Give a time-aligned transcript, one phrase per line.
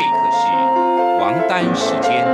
[0.00, 0.46] 会客室，
[1.20, 2.26] 王丹时间。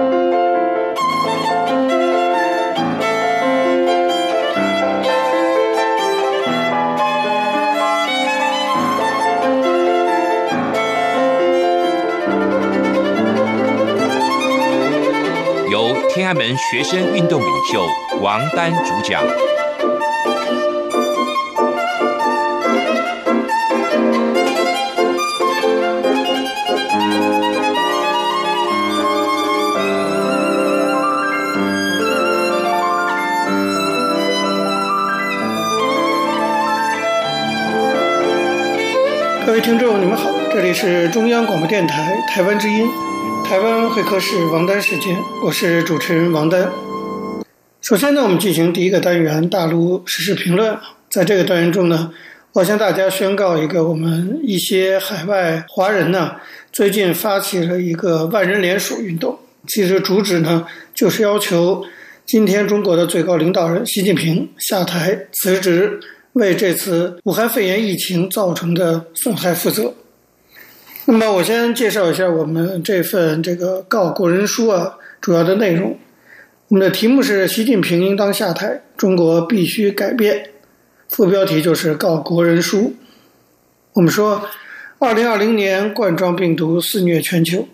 [15.68, 17.84] 由天安门学生运动领袖
[18.20, 19.20] 王丹主讲。
[39.66, 42.86] 听众，你们好，这里是中央广播电台台湾之音，
[43.44, 46.70] 台湾会客室王丹时间，我是主持人王丹。
[47.80, 50.78] 首先呢，我们进行第一个单元大陆时事评论。
[51.10, 52.12] 在这个单元中呢，
[52.52, 56.36] 我向大家宣告一个我们一些海外华人呢，
[56.70, 59.36] 最近发起了一个万人联署运动。
[59.66, 61.84] 其实主旨呢，就是要求
[62.24, 65.98] 今天中国的最高领导人习近平下台辞职。
[66.36, 69.94] 为这次武汉肺炎疫情造成的损害负责。
[71.06, 75.96] 那么，我先介绍一下我们这份这个告国人书啊，主要的内容。
[76.68, 80.50] 我们的题目是“习近平应当下台，中国必须改变”，
[81.08, 82.94] 副标题就是“告国人书”。
[83.94, 84.46] 我们说，
[84.98, 87.66] 二零二零年冠状病毒肆虐全球，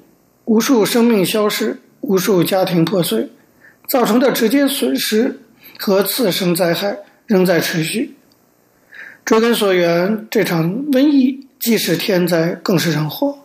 [0.45, 3.29] 无数生命消失，无数家庭破碎，
[3.89, 5.41] 造成的直接损失
[5.81, 8.15] 和次生灾害仍在持续。
[9.25, 13.39] 追根溯源，这场瘟疫既是天灾，更是人祸。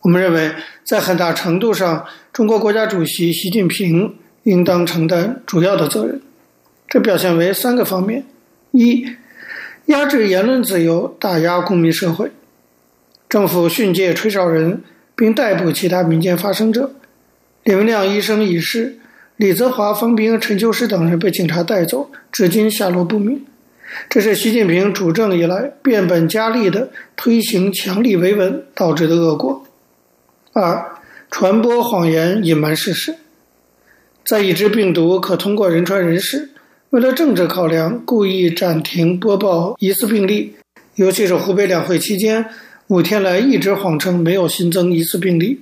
[0.00, 0.50] 我们认为，
[0.82, 6.20] 在很大程度上，中国国家主席习近平应当承担主要的责任。
[6.88, 8.24] 这表现为三个方面：
[8.72, 9.06] 一、
[9.86, 12.26] 压制言论自由，打压公民社会；
[13.28, 14.82] 政府训诫吹哨人，
[15.14, 16.90] 并逮捕其他民间发声者。
[17.62, 18.98] 李文亮医生已逝，
[19.36, 23.46] 李泽华、方斌、陈秋实等人被警察带走，至今下落不明。
[24.08, 29.64] 这是习近平主政以来变本加厉的推行强力维稳导致的恶果。
[30.52, 30.96] 二、
[31.30, 33.14] 传播谎言，隐瞒事实。
[34.24, 36.50] 在已知病毒可通过人传人时，
[36.90, 40.56] 为了政治考量，故意暂停播报疑似病例，
[40.94, 42.46] 尤其是湖北两会期间，
[42.86, 45.60] 五天来一直谎称没有新增疑似病例。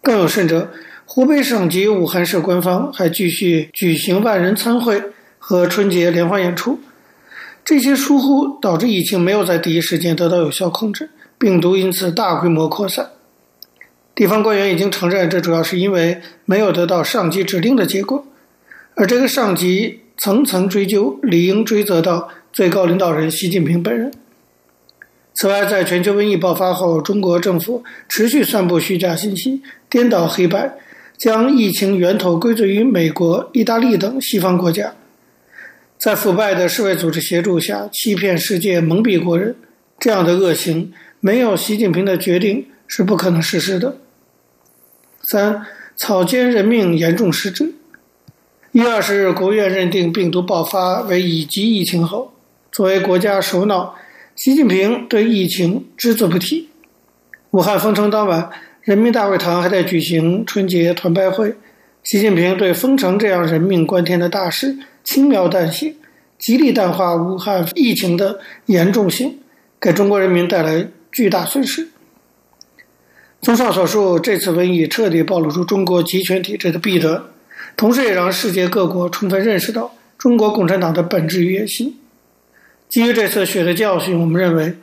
[0.00, 0.70] 更有甚者，
[1.04, 5.02] 湖北省及武汉市官方还继续举行万人参会
[5.38, 6.78] 和春节联欢演出。
[7.64, 13.10] 这些疏忽导致疫情没有在第一时间得到有效控制，病毒因此大规模扩散。
[14.14, 18.26] 地方官员已经承认，这主要是因为没有得到上级指令的结果，
[18.94, 24.12] 而这个上级层层追究，理应追责到最高领导人习近平本人。
[25.34, 30.76] 此外，在全球瘟疫爆发后，中国政府持续散布虚假信息，颠倒黑白，
[31.16, 34.94] 将疫情源头归罪于美国、意大利等西方国家。
[36.02, 39.54] 在腐败的世卫组织协助下，欺骗世界、蒙蔽国人，
[40.00, 43.98] 这样的恶行没有习近平的决定是不可能实施的。
[45.22, 45.64] 三、
[45.94, 47.74] 草菅人命，严重失职。
[48.72, 52.32] 一月二十日，国务院认定病毒爆发为乙级疫情后，
[52.72, 53.94] 作为国家首脑，
[54.34, 56.68] 习近平对疫情只字不提。
[57.52, 61.54] 武汉封城当晚，人民大会堂还在举行春节团拜会，
[62.02, 65.94] 习近平对封城这样人命关天的大事，轻描淡写，
[66.38, 69.38] 极力淡化武汉疫情的严重性，
[69.80, 71.88] 给中国人民带来巨大损失。
[73.40, 77.22] 综上所述，这次瘟疫彻底暴露出中国集权体制的弊端，
[77.76, 81.98] 同时也让世界各国充分认识到中国共产党的本质与野心。
[82.88, 84.76] 基于这次血的教训，我们认为，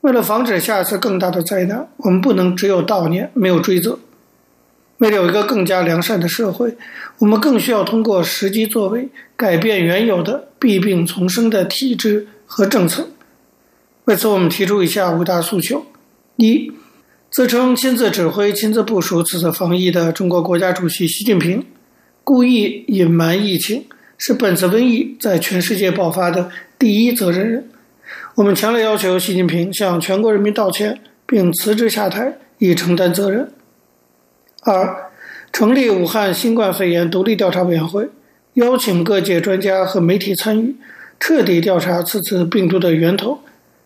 [0.00, 3.98] 为了防止下一次更大的灾难，我们不能只有悼念，没有追责。
[4.98, 6.74] 为了有一个更加良善的社会，
[7.18, 13.08] 我们更需要通过实际作为改变原有的弊病丛生的体制和政策。
[14.04, 15.84] 为此，我们提出以下五大诉求：
[16.36, 16.72] 一、
[17.30, 21.66] 自称亲自指挥、亲自部署此次防疫的中国国家主席习近平，
[22.24, 23.84] 故意隐瞒疫情，
[24.16, 27.68] 是本次瘟疫在全世界爆发的第一责任人。
[28.36, 33.50] 我们强烈要求习近平向全国人民道歉，并辞职下台，以承担责任。
[34.66, 35.12] 二、
[35.52, 38.08] 成立武汉新冠肺炎独立调查委员会，
[38.54, 40.74] 邀请各界专家和媒体参与，
[41.20, 43.38] 彻底调查此次病毒的源头，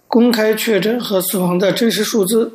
[0.08, 2.54] 公开确诊和死亡的真实数字，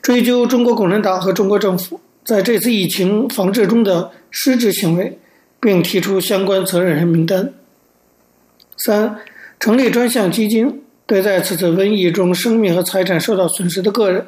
[0.00, 5.18] 追究中国共产党和中国政府在这次疫情防治中的失职行为，
[5.58, 7.52] 并提出相关责任人名单。
[8.76, 9.18] 三、
[9.58, 14.24] 成立专项基金，对在此次瘟疫中生命和财产受到损失的个人，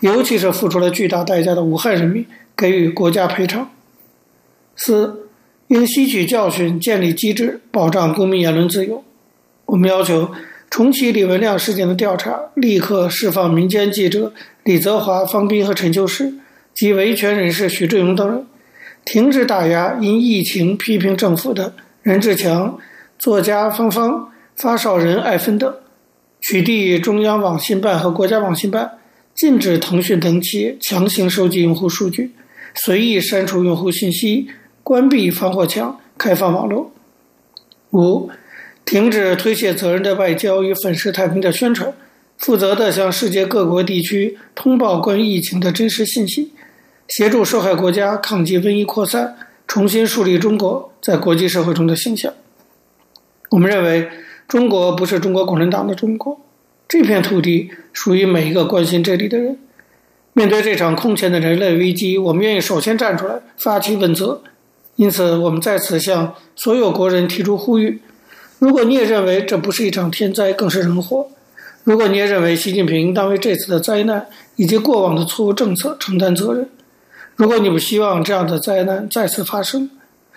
[0.00, 2.24] 尤其是付出了巨大代价的武汉人民
[2.56, 3.70] 给予国家赔偿。
[4.76, 5.28] 四，
[5.68, 9.04] 应吸取教训，建立机制，保障公民言论自由。
[9.66, 10.30] 我们要求
[10.68, 14.32] 重启李文亮事件的调查，立刻释放民间记者
[14.64, 16.34] 李泽华、方斌和陈秋实
[16.74, 18.46] 及维权人士许志永等人，
[19.04, 21.72] 停止打压因疫情批评政府的
[22.02, 22.78] 任志强、
[23.18, 25.72] 作家方方、发烧人艾芬等，
[26.40, 28.98] 取缔中央网信办和国家网信办，
[29.34, 32.32] 禁止腾讯等企业强行收集用户数据，
[32.74, 34.48] 随意删除用户信息，
[34.82, 36.92] 关闭防火墙，开放网络。
[37.92, 38.30] 五。
[38.86, 41.90] 停止推卸责任的外交与粉饰太平的宣传，
[42.36, 46.52] 负责的向世界各国地区通报关于疫情的真实信息，
[47.08, 49.34] 协助受害国家抗击瘟疫扩散，
[49.66, 52.30] 重新树立中国在国际社会中的形象。
[53.50, 54.06] 我们认为，
[54.46, 56.38] 中国不是中国共产党的中国，
[56.96, 59.58] 这片土地属于每一个关心这里的人。
[60.32, 64.40] 面对这场空前的人类危机，我们愿意首先站出来发起问责。
[64.94, 68.00] 因此，我们在此向所有国人提出呼吁。
[68.60, 71.26] 如果你也认为这不是一场天灾，更是人祸；
[71.82, 76.62] 如果你也认为习近平应当为这次的灾难以及过往的错误政策承担责任；
[77.34, 79.88] 如果你不希望这样的灾难再次发生；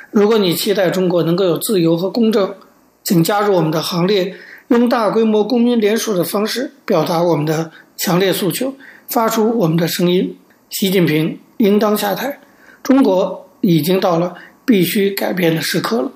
[0.09, 2.55] 如果你期待中国能够有自由和公正，
[3.03, 4.33] 请加入我们的行列，
[4.69, 8.73] 用大规模公民联署的方式表达我们的强烈诉求，
[9.07, 10.37] 发出我们的声音：
[10.69, 12.39] 习近平应当下台！
[12.83, 14.35] 中国已经到了
[14.65, 16.11] 必须改变的时刻了。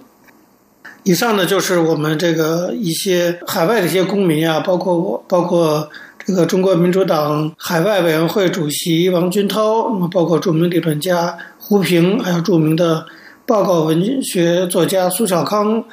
[1.04, 5.90] 以上呢，就是我们这个一些海外的一些公民啊，包括我，包括
[6.24, 13.06] 这个中国民主党海外委员会主席王军涛，那么包括著名理论家胡平，还有著名的
[13.46, 15.84] 报告文学作家苏小康，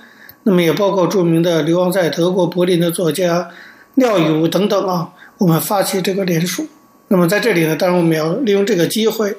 [0.48, 3.48] 那么也包括著名的流亡在德国柏林的作家
[3.94, 6.66] 廖以武等等啊，我们发起这个联署。
[7.08, 9.36] 那么在这里呢，当然我们要利用这个机会，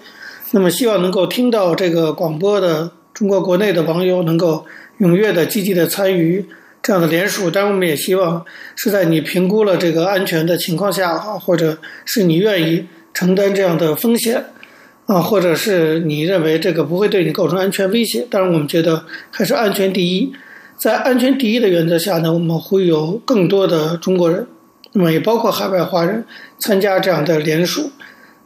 [0.51, 4.65] 那么希望能够听到这个广播的中国国内的网友能够。
[5.00, 6.45] 踊跃的、积极的参与
[6.83, 8.45] 这样的联署，当然我们也希望
[8.75, 14.44] 是在你评估了这个安全的情况下啊，或者是你愿意承担这样的风险
[15.06, 18.27] 啊，或者是你认为这个不会对你构成安全威胁。
[18.29, 20.33] 当然，我们觉得还是安全第一。
[20.80, 24.48] 在安全第一的原则下呢，我们会有更多的中国人，
[24.94, 26.26] 那么也包括海外华人
[26.58, 27.92] 参加这样的联署。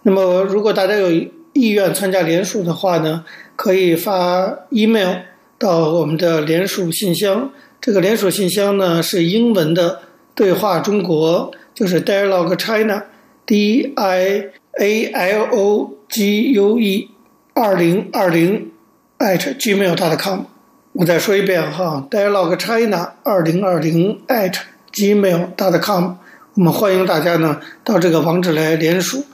[0.02, 1.12] 那么，如果大家有
[1.54, 3.24] 意愿参加联署的话呢，
[3.56, 5.18] 可以发 email。
[5.60, 7.50] 到我们的联署信箱，
[7.80, 10.02] 这个联署信箱呢是英文的
[10.36, 14.50] “对话中国”，就是 Dialogue China，D I
[14.82, 17.12] A L O G U E
[17.54, 18.72] 二零二零
[19.20, 20.53] at gmail.com。
[20.94, 24.54] 我再说一遍哈，dialogchina 二零二零 at
[24.92, 26.14] gmail.com。
[26.54, 29.26] 我们欢迎大家呢到这个网址来联署。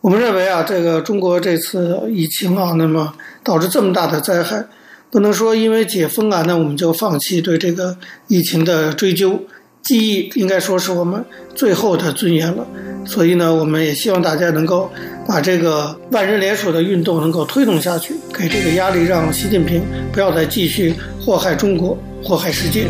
[0.00, 3.12] 我们认为啊，这个中国这次疫情啊，那么
[3.42, 4.64] 导致这么大的灾害。
[5.10, 7.96] 不能说因为解封啊，那我们就放弃对这个
[8.28, 9.42] 疫情的追究。
[9.82, 11.24] 记忆应该说是我们
[11.54, 12.66] 最后的尊严了。
[13.06, 14.90] 所以呢，我们也希望大家能够
[15.26, 19.82] 把这个万人联署的运动能够推动下去，给这个压力，让习近平
[20.12, 22.86] 不要再继续祸害中国、祸害世界。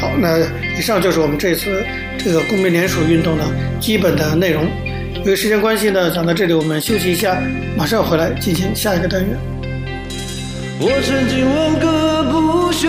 [0.00, 0.38] 好，那
[0.78, 1.84] 以上就是我们这次
[2.16, 3.44] 这个公民联署运动的
[3.80, 4.64] 基本的内容。
[5.24, 7.42] 由于时间关系呢，讲到这里我们休息一下，
[7.76, 9.36] 马上回来进行下一个单元。
[10.80, 12.88] 我曾经问个不休，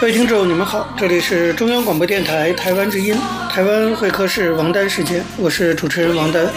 [0.00, 3.16] 各位听众，你们好，这里是中央广播电台台湾之音，
[3.50, 6.48] 台湾会客室王丹时间，我是主持人王丹。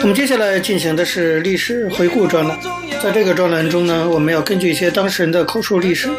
[0.00, 2.58] 我们接下来进行的是历史回顾专栏，
[3.00, 6.10] 在这个专栏中呢，我们要根据一些当事人的口述历史，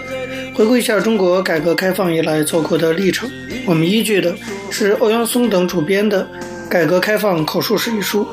[0.56, 3.30] 回顾一下中国改革开放以来走过的历程。
[3.66, 4.34] 我们依据的
[4.72, 6.24] 是欧阳松等主编的
[6.70, 8.26] 《改革开放口述史》一书。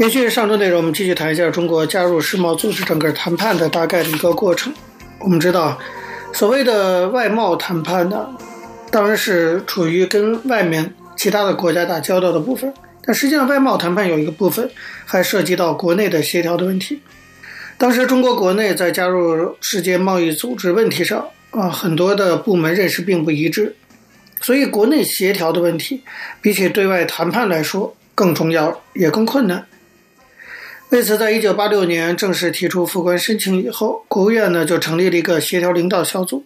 [0.00, 4.74] 延续上周内容，我们继续谈一下中国加入世贸组织整个谈判的大概的一个过程。
[5.20, 5.76] 我们知道，
[6.32, 8.28] 所谓的外贸谈判呢，
[8.90, 12.72] 当然是处于跟外面其他的国家打交道的部分。
[13.02, 14.70] 但实际上，外贸谈判有一个部分
[15.04, 17.00] 还涉及到国内的协调的问题。
[17.76, 23.74] 当时中国国内在加入世界贸易组织问题上啊，很多的部门认识并不一致，
[24.40, 26.02] 所以国内协调的问题
[26.40, 29.66] 比起对外谈判来说更重要，也更困难。
[30.90, 36.44] 为此，在一九八六年正式提出复关申请以后，国务院呢就成立了一个协调领导小组，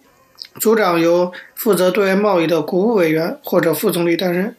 [0.61, 4.57] 组长由负责对外贸易的国务委员或者副总理担任。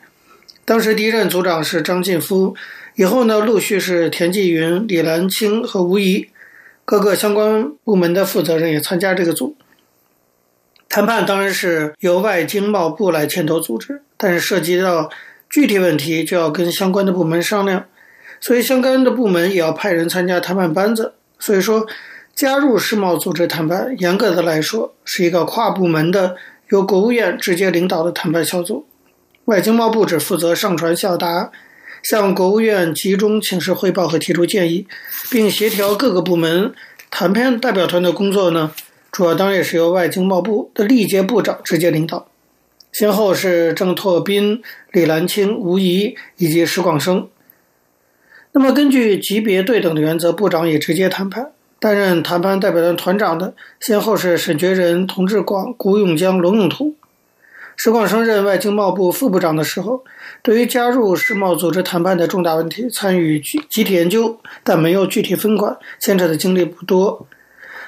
[0.64, 2.56] 当时第一任组长是张近夫，
[2.96, 6.30] 以后呢陆续是田纪云、李岚清和吴仪。
[6.86, 9.58] 各个相关部门的负责人也参加这个组。
[10.88, 15.10] 谈判当然是由外经贸部来牵头组织，但是涉及到
[15.50, 17.86] 具体问题就要跟相关的部门商量，
[18.44, 21.14] 所以相关的部门也要派人参加谈判班子。
[21.40, 21.88] 所以说，
[22.36, 26.36] 加入世贸组织谈判，严格的来说是一个跨部门的
[26.68, 28.86] 由国务院直接领导的谈判小组，
[29.46, 31.52] 外经贸部只负责上传下达。
[32.02, 34.86] 向国务院集中请示汇报和提出建议，
[35.32, 36.74] 并协调各个部门
[37.10, 38.74] 谈判代表团的工作呢，
[39.10, 42.28] 主要当然也是由外经贸部的历届部长直接领导，
[42.92, 47.30] 先后是郑拓斌、李岚清、吴仪以及石广生。
[48.56, 56.96] 那么根据级别对等的原则，部长也直接谈判，担任谈判代表团团长的先后是沈觉仁、童志广、古永江、龙永图。
[57.76, 60.04] 石广生任外经贸部副部长的时候，
[60.44, 67.26] 对于加入世贸组织谈判的重大问题参与集集体研究，但没有具体分管，牵扯的精力不多。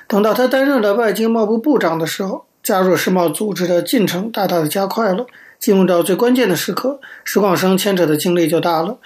[0.08, 5.28] 等到他担任了外经贸部部长的时候，加入世贸组织的进程大大的加快了。
[5.60, 8.98] 进入到最关键的时刻，石广生牵扯的精力就大了。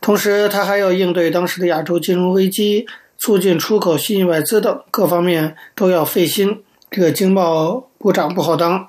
[0.00, 2.86] 同时，他还要应对当时的亚洲金融危机、
[3.18, 6.62] 促进出口、吸引外资等各方面都要费心。
[6.90, 8.88] 这个经贸部长不好当。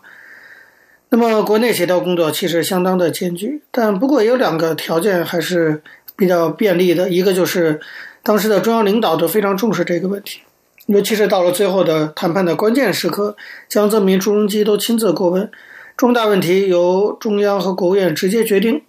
[1.10, 5.84] 那么，国内协调工作其实相当的艰巨，但不过有两个条件还是
[6.16, 7.10] 比较便利的。
[7.10, 7.82] 一个就是
[8.24, 10.40] 当时的中央领导都非常重视这个问题，
[10.86, 13.36] 尤其是到了最后的谈判的关键时刻，
[13.68, 15.52] 江泽民、朱镕基都亲自过问，
[15.98, 18.82] 重大问题由中央和国务院直接决定。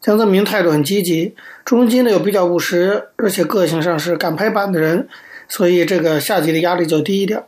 [0.00, 1.34] 江泽民态度很积极，
[1.64, 5.08] 朱镕基呢又比较务实，而且个性上是敢拍板的人，
[5.48, 7.42] 所以这个下级的压力就低一点。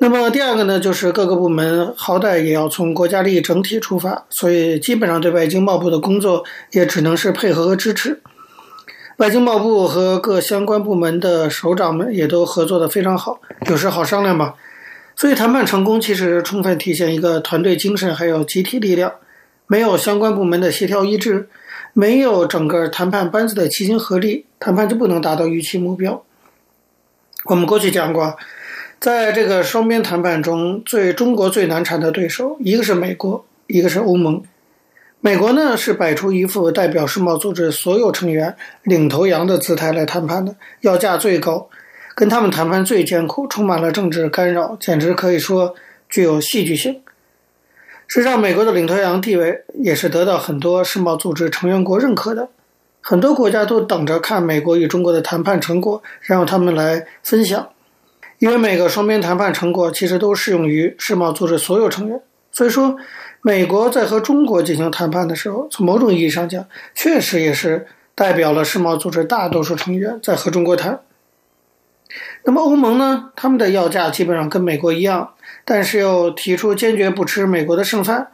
[0.00, 8.20] 那么第二个呢，就是各个部门好歹也要从国家利益整体出发，所以基本上对外经贸部的工作也只能是配合和支持。
[9.16, 14.54] 外经贸部和各相关部门的首长们也都合作得非常好，有事好商量嘛。
[15.16, 19.12] 所以谈判成功其实充分体现一个团队精神，还有集体力量。
[19.68, 21.48] 没有相关部门的协调一致，
[21.92, 26.24] 没有整个谈判班子的齐心合力，谈判就不能达到预期目标。
[27.44, 28.36] 我们过去讲过。
[29.00, 34.42] 在这个双边谈判中，最中国最难缠的对手，一个是美国，一个是欧盟。
[35.20, 41.68] 美国呢是摆出一副代表世贸组织所有成员领头羊的姿态来谈判的，要价最高，
[42.16, 45.76] 跟他们谈判最艰苦，充满了政治干扰，简直可以说
[46.08, 47.00] 具有戏剧性。
[48.08, 52.48] 实际上，美国的领头羊地位也是得到很多世贸组织成员国认可的，
[53.02, 57.68] 很多国家都等着看美国与中国的谈判成果，然后他们来分享。
[58.38, 62.96] 因为每个双边谈判成果其实都适用于世贸组织所有成员，所以说
[63.42, 71.00] 美国在和中国进行谈判的时候，从某种意义上讲，确实也是代表了世贸组织大多数成员在和中国谈。
[72.44, 75.34] 那么欧盟呢，他们的要价基本上跟美国一样，
[75.68, 78.28] 但是又提出坚决不吃美国的剩饭，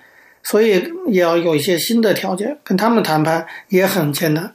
[0.45, 4.55] 所以也要有一些新的条件，跟他们谈判也很艰难。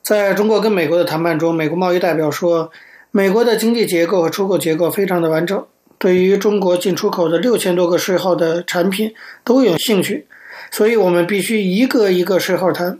[0.00, 2.72] 在中国跟美国的谈判中，美国贸易代表说。
[3.16, 5.64] 美国的经济结构和出口结构非常的完整，
[5.98, 10.26] 对于中国进出口的六千多个税号的产品都有兴趣，
[10.72, 12.98] 所以我们必须一个一个税号谈。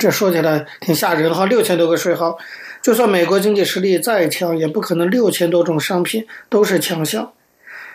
[0.00, 2.38] 这说起来挺吓人哈，六千多个税号，
[2.80, 7.30] 就算美国经济实力再强，也不可能六千多种商品都是强项。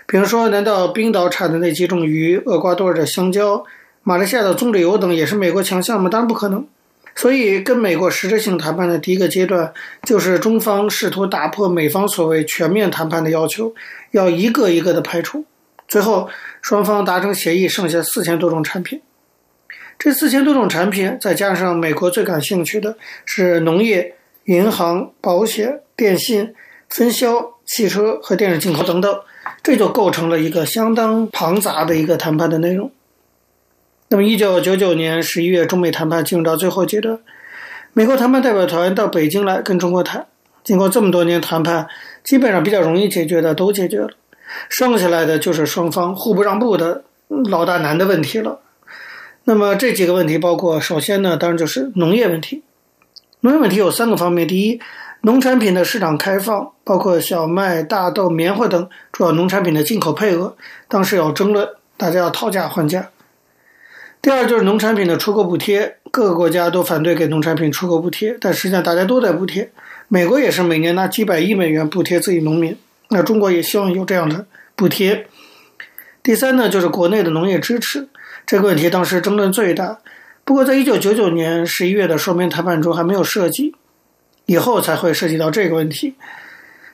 [0.07, 3.63] 比如说，难道冰岛产的那几种鱼、厄瓜多尔的香蕉、
[4.03, 6.09] 马来西亚的棕榈油等也是美国强项吗？
[6.09, 6.65] 当然不可能。
[7.13, 9.73] 所以，跟美国实质性谈判的第一个阶段，
[10.03, 13.75] 就是中方试图打破美方所谓全面谈判的要求，
[14.11, 15.43] 要一个一个的排除。
[15.87, 16.29] 最后，
[16.61, 19.01] 双方达成协议，剩下四千多种产品。
[19.99, 22.95] 这四千多种产品，再加上美国最感兴趣的
[23.25, 24.13] 是农业、
[24.45, 26.53] 银行、保险、电信、
[26.87, 29.19] 分销、汽车和电视进口等等，
[29.63, 32.91] 这就构成了一个相当庞杂的一个谈判的内容。
[34.09, 37.19] 那么，一九九九年十一月，中美谈判进入到最后阶段，
[37.91, 40.25] 美国谈判代表团到北京来跟中国谈，
[40.63, 41.87] 经过这么多年谈判，
[42.23, 44.11] 基本上比较容易解决的都解决了，
[44.69, 47.03] 剩下来的就是双方互不让步的
[47.49, 48.61] 老大难的问题了。
[49.43, 52.63] 那么这几个问题包括，首先呢，当然就是农业问题。
[53.41, 54.79] 农业问题有三个方面：第一，
[55.27, 60.55] 农产品的市场开放，包括小麦、大豆、棉花等主要农产品的进口配额，
[60.87, 61.67] 当时有争论，
[61.97, 63.09] 大家要讨价还价。
[64.21, 69.69] 第二就是农产品的出口补贴，各个国家都反对给农产品出口补贴，但实际上大家都在补贴。
[70.07, 72.77] 美国也是每年拿几百亿美元补贴自己农民，
[73.09, 74.45] 那中国也希望有这样的
[74.77, 75.27] 补贴。
[76.23, 78.07] 第三呢，就是国内的农业支持，
[78.45, 79.97] 这个问题当时争论最大。
[80.45, 83.75] 不过在一九九九年十一月的双边谈判中还没有涉及，
[84.47, 86.15] 以后才会涉及到这个问题。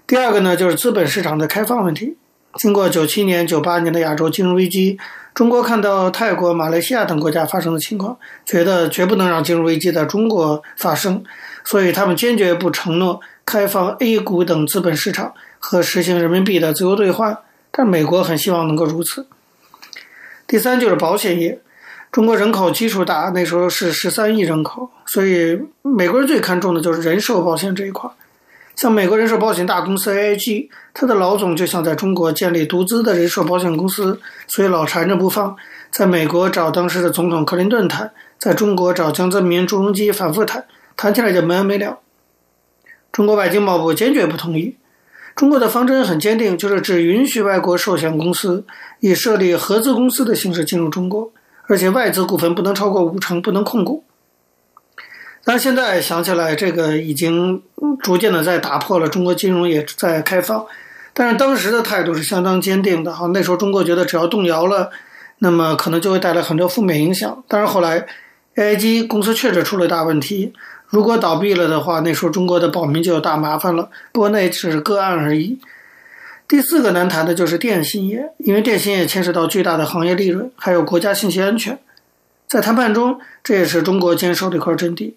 [0.05, 2.17] 第二个呢，就是资本市场的开放问题。
[2.55, 4.99] 经过九七年、九八年的亚洲金融危机。
[5.33, 11.23] 中国看到泰国、马来西亚等国家发生的情况，觉得绝不能让金融危机在中国发生，
[11.63, 17.35] 所以他们坚决不承诺开放 A 股等资本市场和实行人民币的自由兑换。
[17.71, 19.25] 但美国很希望能够如此。
[20.45, 21.59] 第三就是保险业，
[22.13, 28.07] 中国人口基数大，那时候是十三亿人口，所以美国人最看重的就是人寿保险这一块。
[28.75, 35.55] 像美国人寿保险大公司 AIG，它的老总就想在中国建立独资的人寿保险公司，所以老缠着不放。
[35.89, 41.97] 在美国找当时的总统克林顿谈，在中国找江泽民、朱镕基反复谈，谈起来就没完没了。
[43.11, 44.75] 中国外经贸部坚决不同意。
[45.35, 48.63] 中国的方针很坚定，就是只允许外国寿险公司
[48.99, 51.31] 以设立合资公司的形式进入中国，
[51.67, 54.03] 而且外资股份不能超过五成，不能控股。
[55.45, 57.61] 但现在想起来，这个已经
[58.01, 60.65] 逐渐的在打破了，中国金融也在开放，
[61.13, 63.27] 但是当时的态度是相当坚定的哈。
[63.33, 64.89] 那时候中国觉得只要动摇了，
[65.39, 67.43] 那么可能就会带来很多负面影响。
[67.47, 68.05] 但是后来
[68.55, 70.53] ，AIG 公司确实出了大问题，
[70.87, 73.89] 如果倒闭了的话，那时候中国的保民就有大麻烦了。
[74.11, 75.59] 不过那只是个案而已。
[76.47, 81.79] 第四个难谈的就是电信业，因为电信业牵涉到巨大的行业利润，还有国家信息安全，
[82.47, 85.15] 在谈判中，这也是中国坚守的一块阵地。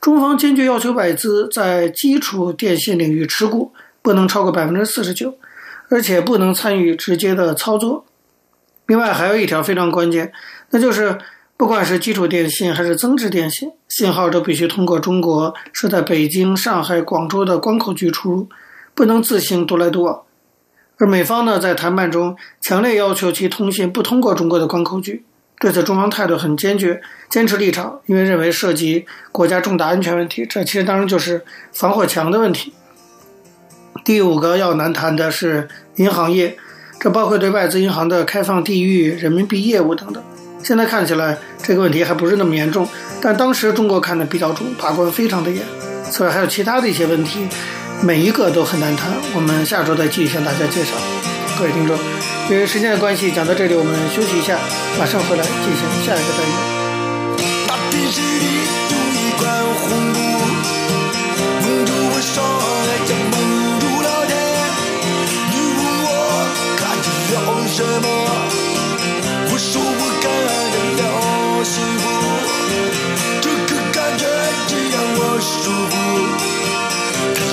[0.00, 5.34] 中方坚决要求外资在基础电信领域持股不能超过百分之四十九，
[5.88, 8.04] 而且不能参与直接的操作。
[8.86, 10.32] 另外还有一条非常关键，
[10.70, 11.16] 那就是
[11.56, 18.48] 不管是基础电信还是增值电信，信号都必须通过中国设在北京、上海、广州的关口局出入，
[18.94, 20.22] 不能自行独来独往。
[21.00, 25.24] 而美方呢，在谈判中强烈要求其通信不通过中国的关口局。
[25.58, 30.44] 对此，中方态度很坚决，坚持立场，因为认为涉及国家重大安全问题。
[30.44, 32.74] 这其实当然就是防火墙的问题。
[34.04, 36.58] 第五个要难谈的是银行业，
[37.00, 40.22] 这包括对外资银行的开放地域、人民币业务等等。
[40.62, 42.86] 现在看起来这个问题还不是那么严重，
[43.22, 45.62] 但当时中国看得比较重，把关非常的严。
[46.10, 47.46] 此外还有其他的一些问题，
[48.02, 49.12] 每一个都很难谈。
[49.34, 50.94] 我们下周再继续向大家介绍。
[51.58, 51.98] 各位听众。
[52.50, 54.58] 因为时间的关系，讲到这里，我们休息一下，
[54.98, 56.54] 马上回来进行下一个单元。
[71.62, 72.04] 幸福，
[73.42, 74.24] 这个感觉
[74.66, 75.94] 只让我舒服，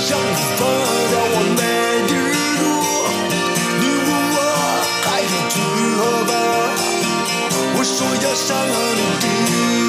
[0.07, 0.17] 它像
[0.55, 0.67] 风
[1.11, 2.13] 让我没地
[7.83, 8.55] 说要上
[9.19, 9.27] 帝。
[9.27, 9.86] 各位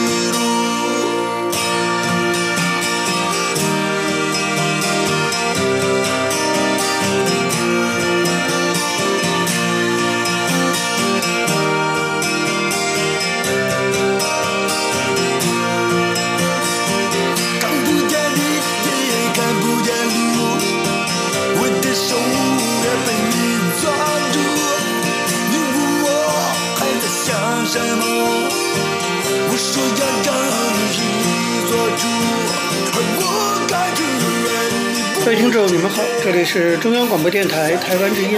[36.51, 38.31] 是中央广播电台台湾之音，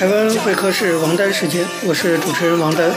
[0.00, 2.90] 台湾会客室王丹时间，我是主持人王丹。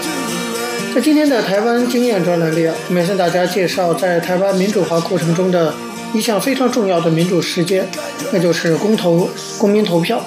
[0.96, 5.74] 在今天的台湾经验专栏里啊，我们向大家介绍在台湾民主化过程中的
[6.14, 7.86] 一项非常重要的民主实践，
[8.32, 10.26] 那就是公投、公民投票。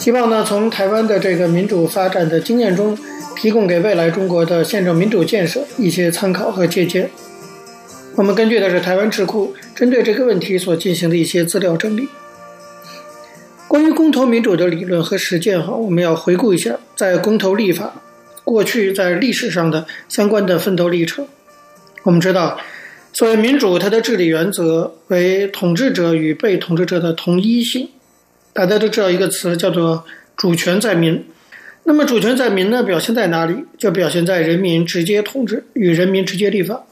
[0.00, 2.98] 希望呢，从台湾的这个民主发展的经验中，
[3.36, 7.08] 提供给未来中国的宪政民主建设一些参考和借鉴。
[8.16, 12.08] 我们根据的是台湾智库针对这个问题所进行的一些资料整理。
[13.74, 17.92] 关于公投民主的理论和实践，哈，我们要回顾一下在公投立法
[18.44, 21.26] 过去在历史上的相关的奋斗历程。
[22.04, 22.56] 我们知道，
[23.12, 27.88] 所谓民主，它的治理原则为统治者与被统治者的同一性。
[28.52, 30.04] 大家都知道一个词叫做
[30.38, 31.26] “主权在民”。
[31.82, 33.64] 那么“主权在民”呢，表现在哪里？
[33.76, 36.84] 就表现在人民直接统治与人民直接立法。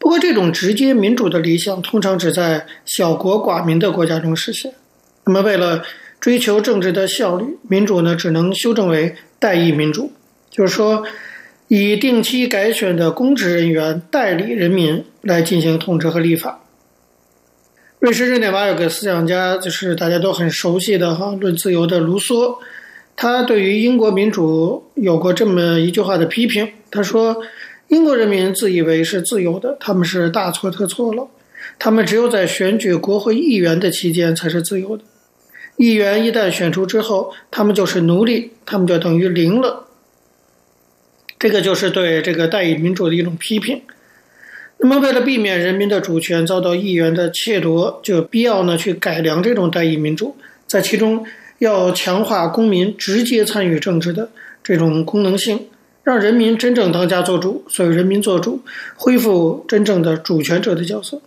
[0.00, 4.74] 不过，这种直接民主的理想通常只在小国寡民的国家中实现。
[5.26, 5.82] 那么，为了
[6.20, 10.12] 追求政治的效率，民主呢，只能修正为代议民主，
[10.50, 11.04] 就是说，
[11.68, 16.60] 以定期改选的公职人员代理人民来进行统治和立法。
[17.98, 22.58] 瑞士日内瓦有个思想家，就是大家都很熟悉的哈，论自由的卢梭，
[23.16, 27.42] 他对于英国民主有过这么一句话的批评，他说。
[27.88, 31.28] 英国人民自以为是自由的，他们是大错特错了。
[31.78, 35.04] 他们只有在选举国会议员的期间才是自由的。
[35.76, 39.88] 议员一旦选出之后，他们就是奴隶，他们就等于零了。
[41.38, 43.82] 这个就是对这个代议民主的一种批评。
[44.78, 51.24] 那么，为了避免人民的主权遭到议员的窃夺，就有必要呢去改良这种代议民主，在其中
[51.58, 54.30] 要强化公民直接参与政治的
[54.62, 55.66] 这种功能性。
[56.02, 58.60] 让人民真正当家作主，所谓人民做主，
[58.94, 61.22] 恢复真正的主权者的角色。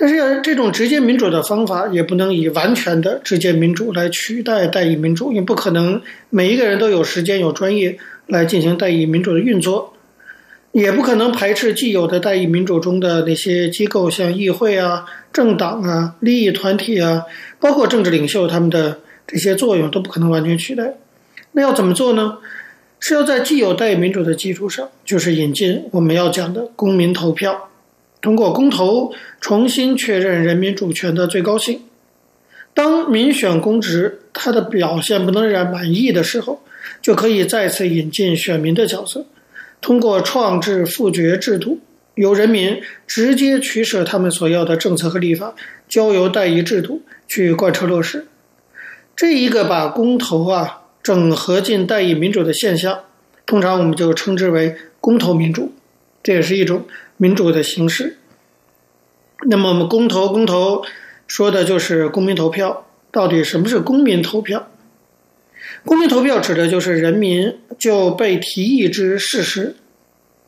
[0.00, 9.94] 但是，这种直接民主的方法也不能以完全的直接民主来取代代议民主，因为不可能每一个人都有时间、有专业来进行代议民主的运作，
[10.70, 17.24] 也不可能排斥既有的代议民主中的那些机构，像议会啊、政党啊、利益团体啊，
[17.58, 20.94] 包括政治领袖他们的这些作用都不可能完全取代。
[21.50, 22.38] 那要怎么做呢？
[23.00, 27.70] 是要在既有代议民主的基础上，就是引进我们要讲的公民投票，
[28.20, 31.82] 通过公投重新确认人民主权的最高性。
[32.74, 36.62] 当民选公职他的表现不能让人满意的时候，
[37.02, 39.26] 就可以再次引进选民的角色，
[39.80, 41.80] 通过创制复决制度，
[42.14, 45.54] 由人民直接取舍他们所要的政策和立法，
[45.88, 48.26] 交由代议制度去贯彻落实。
[49.16, 50.82] 这一个把公投啊。
[51.00, 53.00] 整合进代议民主的现象，
[53.46, 55.72] 通常我们就称之为公投民主，
[56.22, 56.84] 这也是一种
[57.18, 58.16] 民主的形式。
[59.46, 60.82] 那么，我们公投公投
[61.26, 62.86] 说的就是公民投票。
[63.10, 64.68] 到底什么是公民投票？
[65.84, 69.76] 公民投票指的就是人民就被提议之事实，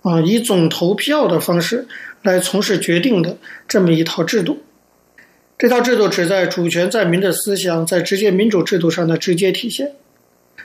[0.03, 1.87] 啊，以总投票的方式
[2.23, 4.63] 来从事决定的这么一套制度。
[5.57, 9.93] 这套制度旨在主权在民的思想在直接民主制度上的直接体现。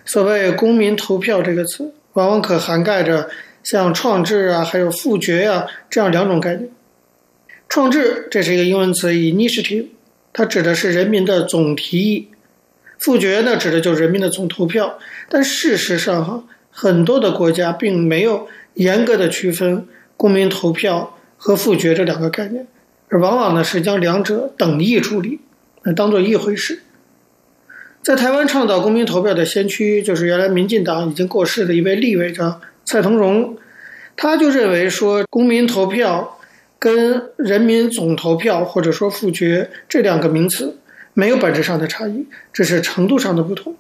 [0.04, 3.30] 所谓“公民投票”这个词，往往可涵盖着
[3.65, 6.69] 像创制啊，还有复决啊这样两种概念。
[7.67, 9.88] 创制这是一个英文词，initiative，
[10.32, 12.28] 它指的是人民的总提议；
[12.99, 14.99] 复决呢，指的就是人民的总投票。
[15.30, 22.67] 但事实上，哈，很多的国家并没有严格的区分公民投票和复决这两个概念，
[23.10, 25.39] 而往往呢是将两者等义处理，
[25.95, 26.84] 当做一回事。
[28.04, 33.58] 在台湾倡导公民投票的先驱，就是原来民进党已经过世的一位立委叫蔡同荣，
[34.15, 36.38] 他就认为说，公民投票
[36.78, 40.78] 跟人民总投票或者说复决这两个名词
[41.13, 43.76] 没有本质上的差异，只是程度上的不同。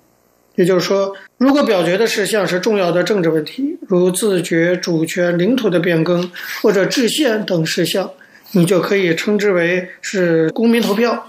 [0.55, 8.09] 也就是说，如果表决的事项是重要的政治问题，如自觉、主权、领土的变更或者制宪等事项，
[8.53, 11.27] 你就可以称之为是公民投票。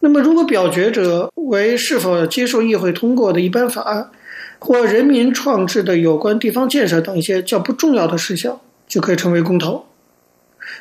[0.00, 4.10] 那么，如果表决者为是否接受议会通过的一般法案，
[4.60, 9.86] 或人民创制的有关地方建设等一些较不重要的事项，就可以称为公投。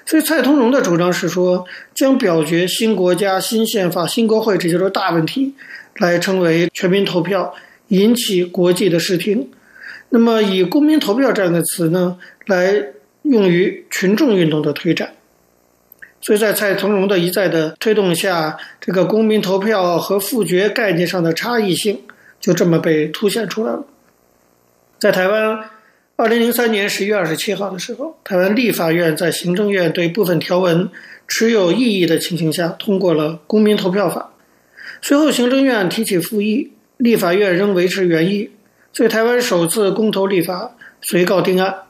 [0.05, 1.65] 所以，蔡同荣的主张是说，
[1.95, 5.55] 将表决新国家、新宪法、新国会这些都大问题，
[5.95, 7.55] 来称为全民投票，
[7.87, 9.49] 引起国际的视听。
[10.09, 12.83] 那么，以公民投票这样的词呢，来
[13.23, 15.13] 用于群众运动的推展。
[16.21, 22.01] 所以在蔡同荣的一再的推动下，这个公民投票和复决概念上的差异性
[22.39, 23.85] 就这么被凸显出来了。
[24.97, 25.69] 在台湾，
[26.15, 30.89] 二零零三年十一月二十七号的时候，台湾立法院在行政院对部分条文
[31.27, 34.31] 持有异议的情形下，通过了公民投票法。
[35.01, 38.51] 随后，行政院提起复议，立法院仍维持原意，
[38.91, 41.83] 所以台湾首次公投立法随告定案。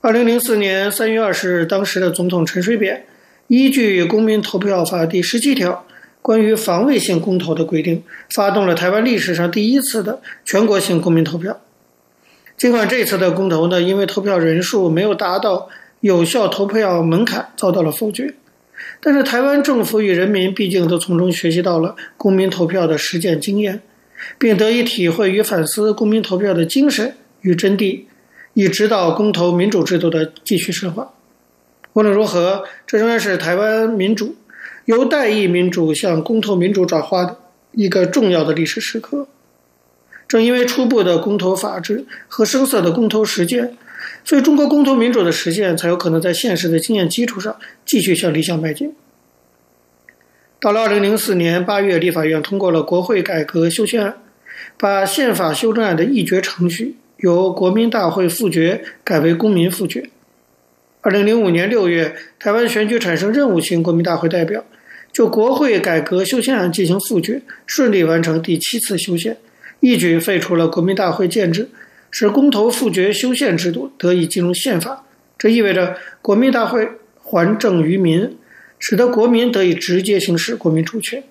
[0.00, 3.06] 二零零四年三月二十日，当时的总统陈水扁。
[3.48, 5.84] 依据《公民投票法》第十七条
[6.22, 11.60] 关于防卫性公投的规定，发动了台湾历史上第一次的全国性公民投票。
[12.56, 18.34] 尽管这次的公投呢，因为投票人数没有达到有效投票门槛，遭到了否决，
[19.00, 23.82] 但是台湾政府与人民毕竟都从中学习到了公民投票的实践经验，
[24.38, 28.02] 并得以体会与反思公民投票的精神与真谛，
[28.54, 31.12] 以指导公投民主制度的继续深化。
[31.94, 34.36] 无论如何，这仍然是台湾民主
[34.84, 37.38] 由代议民主向公投民主转化的
[37.72, 39.28] 一个重要的历史时刻。
[40.28, 43.76] 正因为初步的公投法制和生涩的公投实践，
[44.24, 48.94] 所以中国公投民主的实践才有可能在现实的经验基础上继续向理想迈进。
[50.58, 54.16] 到了二零零四年八月，立法院通过了国会改革修宪案，
[54.78, 60.08] 把宪法修正案的议决程序由国民大会复决改为公民复决。
[61.00, 64.64] 二零零五年六月，台湾选举产生任务型国民大会代表，
[65.12, 69.36] 就国会改革修宪案进行复决，顺利完成第七次修宪，
[69.80, 71.68] 一举废除了国民大会建制，
[72.10, 75.04] 使公投复决修宪制度得以进入宪法。
[75.38, 78.36] 这意味着国民大会还政于民，
[78.78, 81.22] 使得国民得以直接行使国民主权。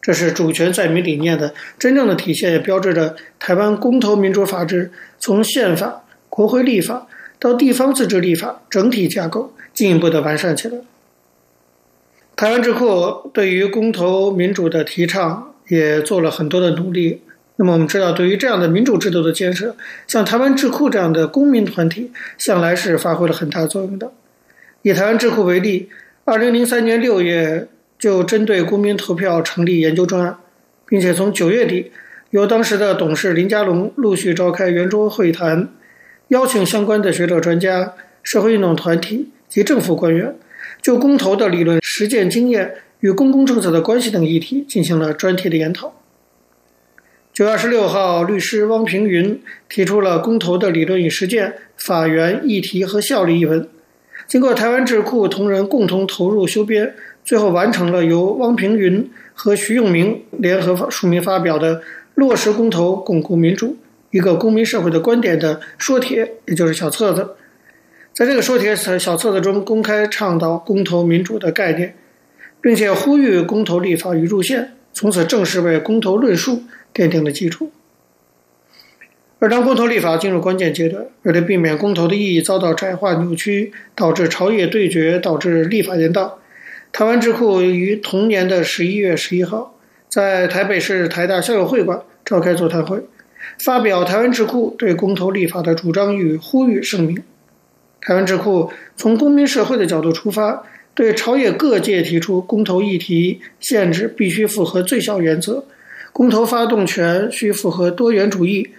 [0.00, 7.06] 这是主权在民理念的真正的体现，也标志着台湾公投民主法治从宪法、国会立法。
[7.38, 10.78] 到地方自治立法整体架构进一步的完善起来。
[12.36, 17.22] 台湾智库对于公投民主的提倡也做了很多的努力。
[17.56, 19.74] 那么我们知道，对于这样的民主制度的建设，
[20.06, 24.12] 像台湾智库这样的公民团体，向来是发挥了很大作用的。
[24.82, 25.88] 以台湾智库为例，
[26.26, 27.68] 二零零三年六月
[27.98, 30.36] 就针对公民投票成立研究专案，
[30.86, 31.90] 并且从九月底
[32.28, 35.70] 由当时的董事林佳龙陆续召开圆桌会谈。
[36.28, 40.36] 邀请相关的学者、专家、社会运动团体及政府官员，
[40.82, 45.92] 就公投的理论实践经验与公共政策的关系等议题进行了专题的研讨。
[47.32, 53.68] 九月二十六号，律师汪平云提出了《公投的理论与实践：法源、议题和效力》一文，
[54.26, 61.76] 经过台湾智库同仁共同投入修编，最后完成了由汪平云和徐永明联合署名发表的
[62.14, 63.66] 《落实公投，巩固民主》。
[64.12, 67.32] 一个公民社会的观点的说帖，也就是小册子，
[68.16, 71.94] 在这个说帖小册子中公开倡导公投民主的概念，
[72.62, 76.62] 并且呼吁公投立法与入宪，从此正式为公投论述
[76.94, 77.70] 奠定了基础。
[79.38, 86.30] 而当公投立法进入关键阶段，为了避免公投的意义遭到窄化扭曲，导致朝野对决，导致立法延宕，
[86.92, 93.04] 台湾智库于同年的十一月十一号，在台北市台大校友会馆召开座谈会。
[93.62, 97.22] 发表台湾智库对公投立法的主张与呼吁声明。
[98.06, 100.62] 台湾智库从公民社会的角度出发，
[100.94, 105.64] 对朝野各界提出公投议题限制必须符合最小原则，
[106.12, 108.70] 公投发动权需符合多元主义，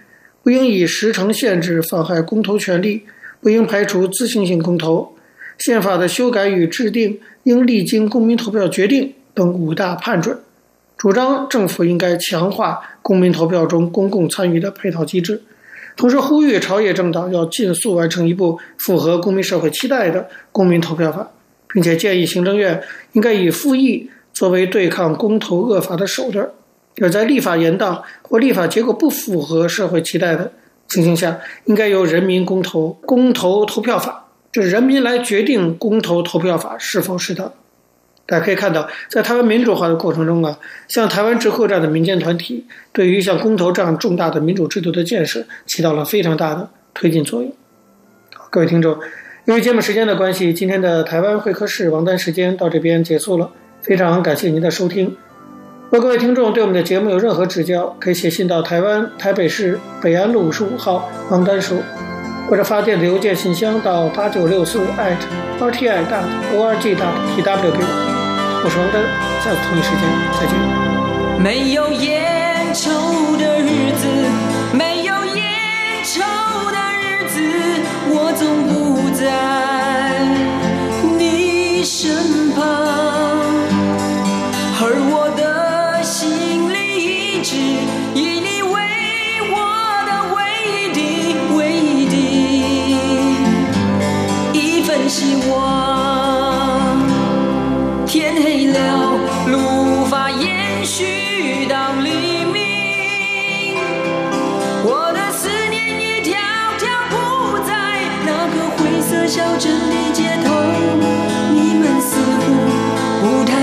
[0.42, 3.02] 不应以时程限制妨害公投权利，
[3.42, 5.14] 不应排除自行性公投，
[5.58, 10.38] 宪法的修改与制定应历经公民投票决定等五大判准。
[10.96, 15.42] 主张政府应该强化公民投票中公共参与的配套机制，
[15.98, 21.28] 同时呼吁朝野政党要尽速完成一部符合公民社会期待的公民投票法，
[21.74, 22.80] 并且建议行政院
[23.14, 26.48] 应该以复议作为对抗公投恶法的手段，
[27.02, 30.52] 而在立法延宕或立法结果不符合社会期待的
[30.86, 37.52] 情形下，应该由人民公投公投投票法，就是人民来决定公投投票法是否适当。
[38.28, 47.50] 大家可以看到，在台湾民主化的过程中啊，像台湾智库这样的民间团体，对于像公投这样重大的民主制度的建设，起到了非常大的推进作用。
[48.50, 48.98] 各位听众，
[49.46, 53.50] 由于节目时间的关系，今天的台湾会客室王丹时间到这边结束了。
[53.80, 55.16] 非常感谢您的收听。
[55.88, 61.80] 如果各位听众对我们的节目有任何指教，可以写信到台湾台北市北安路五十五号王丹书，
[62.50, 64.80] 或者发电子邮件信箱到八九六四
[65.58, 68.17] @rti.org.tw 给我。
[68.64, 69.00] 我是王丹，
[69.40, 70.02] 下次同一时间
[70.34, 70.52] 再见。
[71.40, 72.90] 没有烟抽
[73.36, 74.08] 的日子，
[74.72, 75.44] 没有烟
[76.04, 76.20] 抽
[76.72, 77.40] 的日子，
[78.10, 80.26] 我总不在
[81.16, 82.64] 你身旁，
[84.80, 85.27] 而我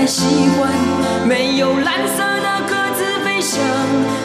[0.06, 0.72] 习惯
[1.26, 4.15] 没有蓝色的鸽子飞翔。